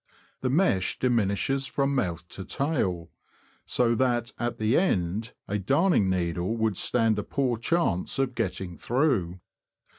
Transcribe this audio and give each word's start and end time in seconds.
The 0.39 0.49
mesh 0.49 0.97
diminishes 0.97 1.67
from 1.67 1.93
mouth 1.93 2.27
to 2.29 2.43
tail, 2.43 3.11
so 3.67 3.93
that 3.93 4.31
at 4.39 4.57
the 4.57 4.75
end 4.75 5.33
a 5.47 5.59
darning 5.59 6.09
needle 6.09 6.57
would 6.57 6.75
stand 6.75 7.19
a 7.19 7.23
poor 7.23 7.55
chance 7.55 8.17
of 8.17 8.33
getting 8.33 8.79
through. 8.79 9.39